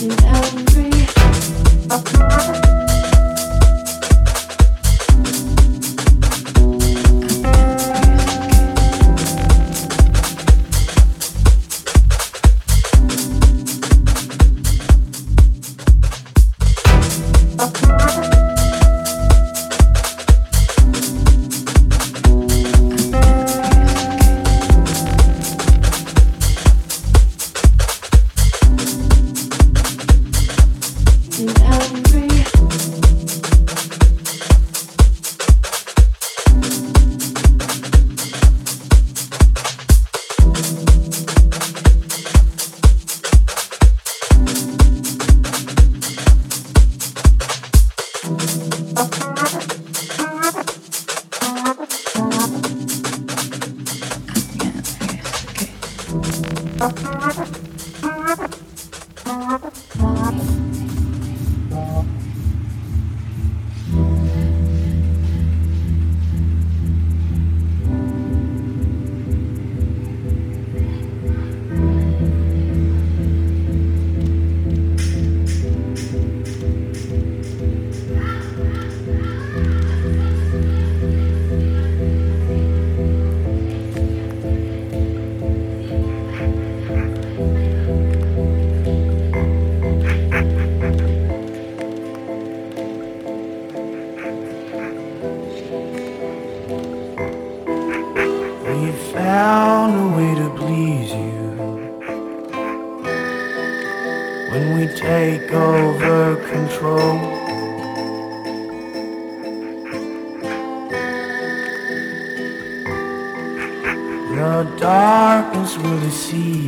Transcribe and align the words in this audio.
you. 0.00 0.27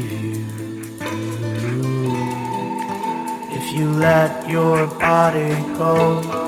You 0.00 0.46
if 3.58 3.72
you 3.72 3.90
let 3.92 4.48
your 4.48 4.86
body 4.98 5.54
go. 5.76 6.39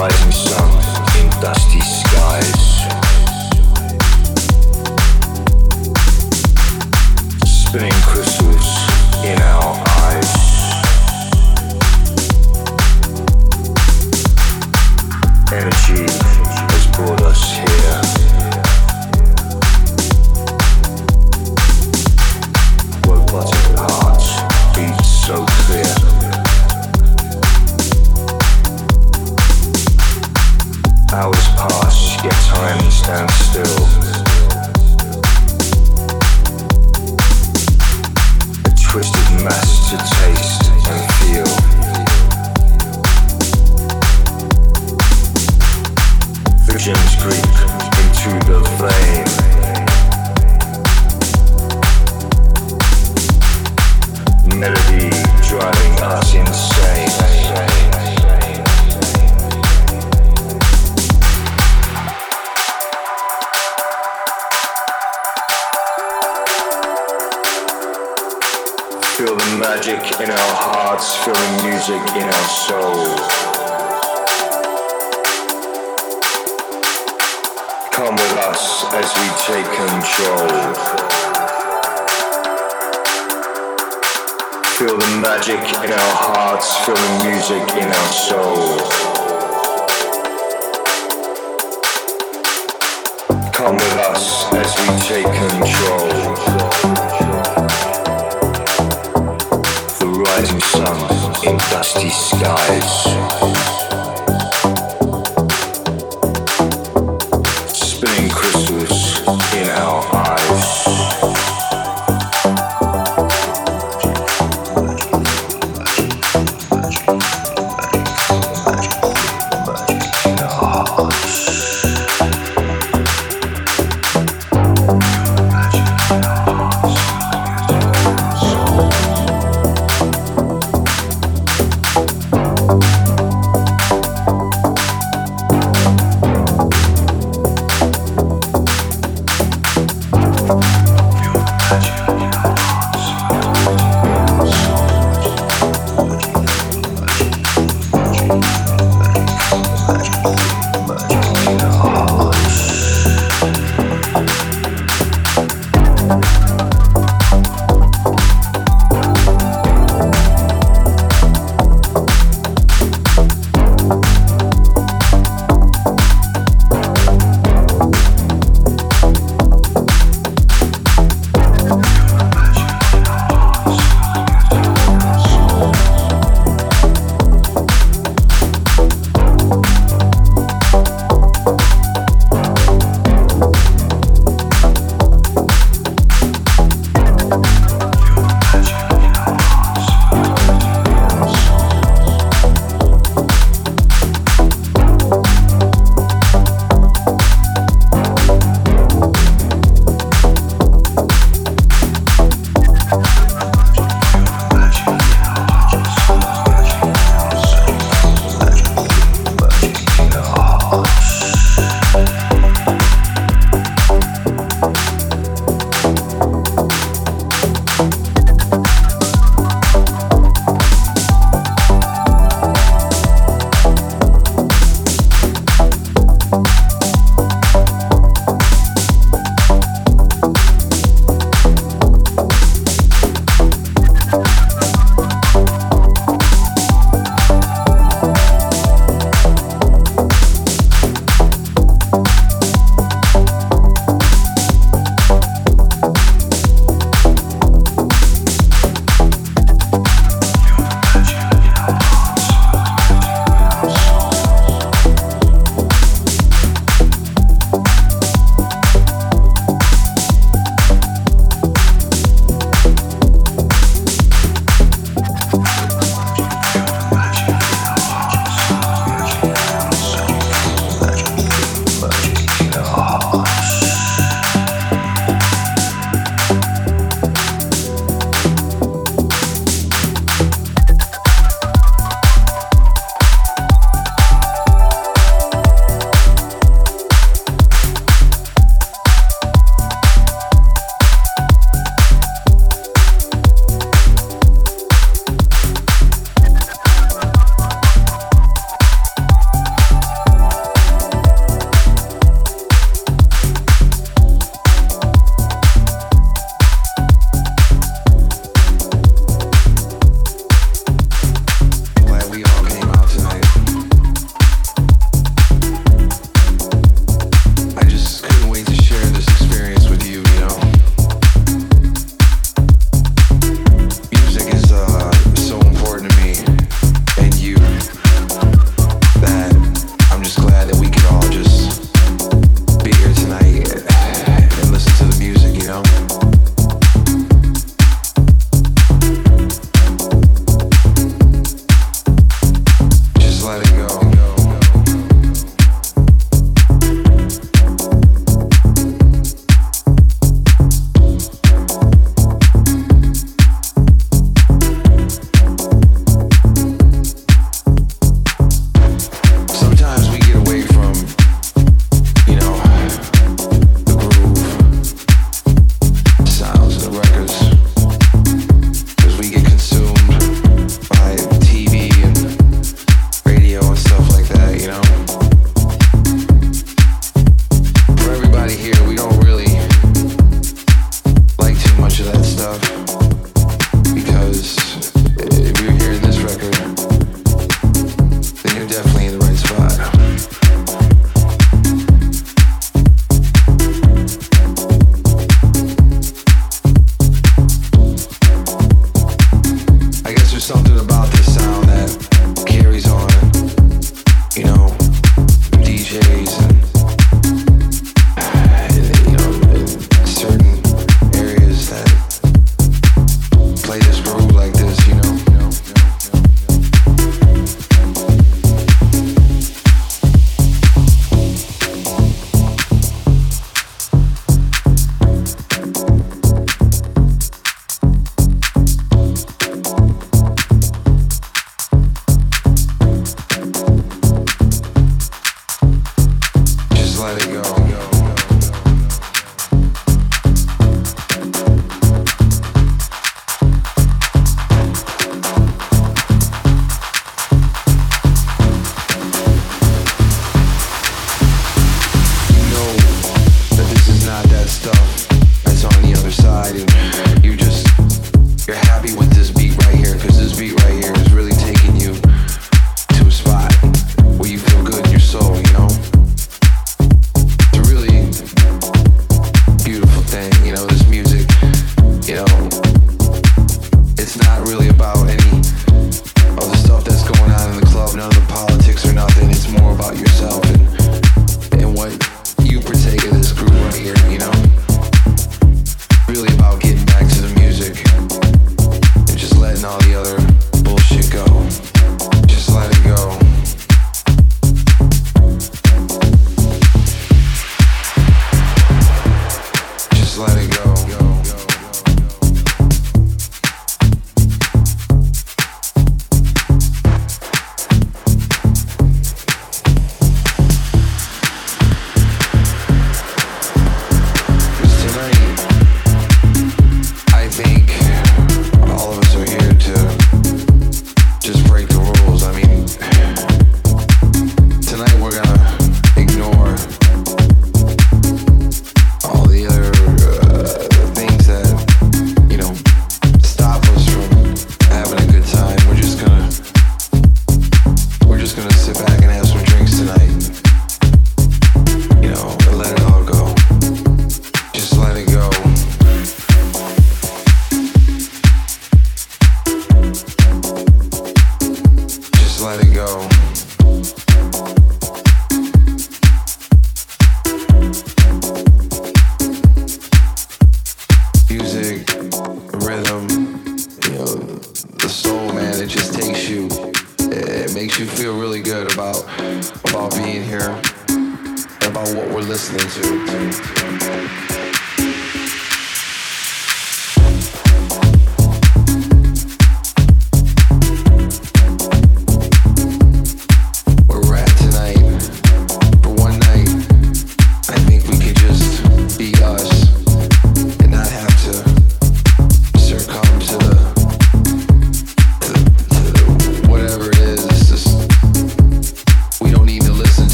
horizon. 0.00 0.29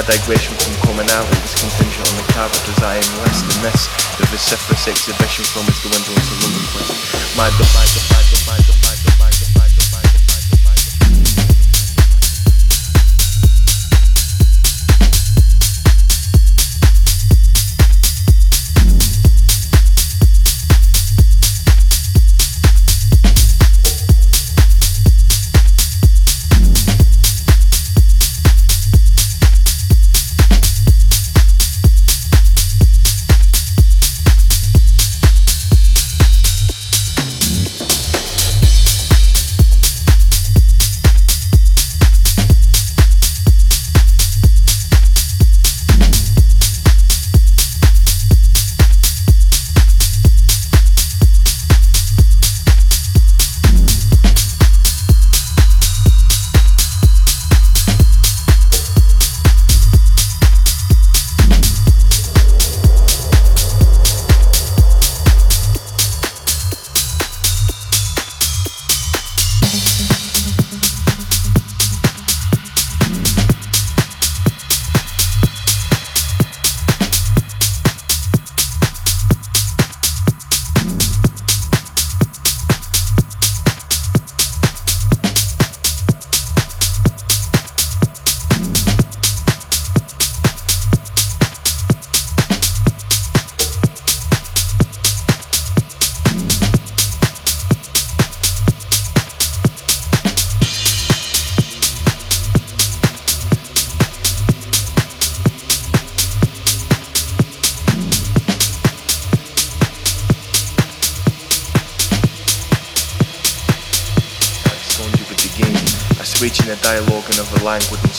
Language 0.00 0.48
and 5.08 5.19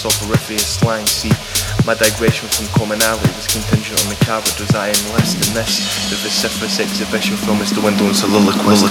soporiferous 0.01 0.81
slang. 0.81 1.05
See, 1.05 1.29
my 1.85 1.93
digression 1.93 2.49
from 2.49 2.65
commonality 2.73 3.29
was 3.37 3.45
contingent 3.45 4.01
on 4.01 4.09
the 4.09 4.17
characters 4.25 4.73
I 4.73 4.89
less 5.13 5.37
than 5.37 5.53
this. 5.53 5.85
The 6.09 6.17
vociferous 6.17 6.79
exhibition 6.79 7.37
film 7.37 7.61
is 7.61 7.69
the 7.69 7.81
window 7.81 8.05
and 8.05 8.15
soliloquist. 8.15 8.89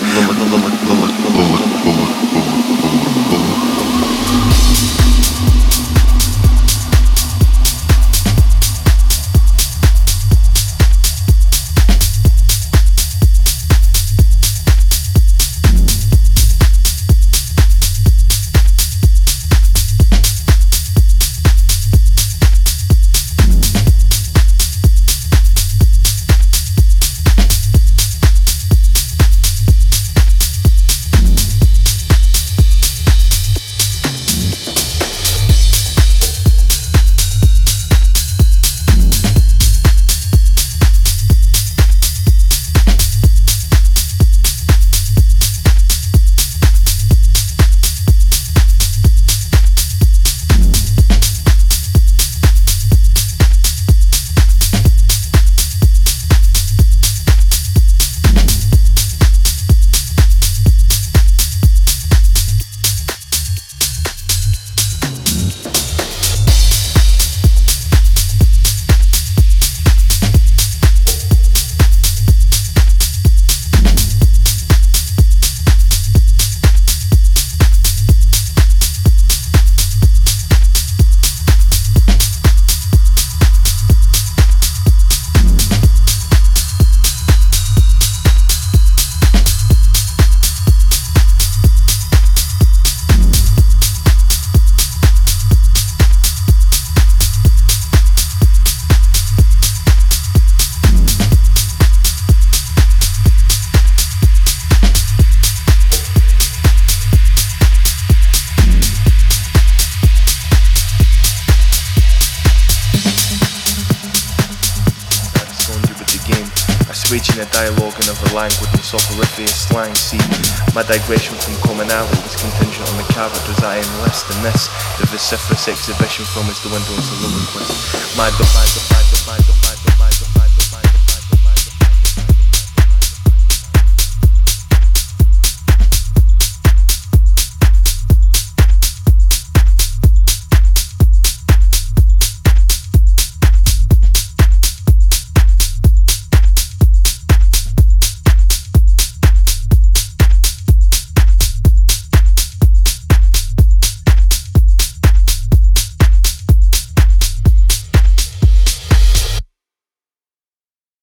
My 120.81 120.87
digression 120.97 121.37
from 121.37 121.53
commonality 121.61 122.16
was 122.24 122.41
contingent 122.41 122.89
on 122.89 122.97
the 122.97 123.05
characters 123.12 123.61
I 123.61 123.85
less 124.01 124.24
than 124.24 124.41
this. 124.43 124.72
The 124.97 125.05
vociferous 125.12 125.68
exhibition 125.68 126.24
film 126.33 126.49
is 126.49 126.57
the 126.64 126.72
window 126.72 126.97
and 126.97 127.05